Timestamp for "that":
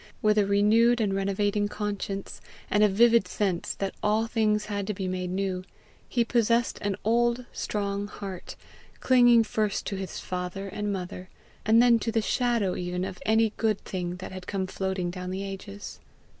3.75-3.93, 14.15-14.31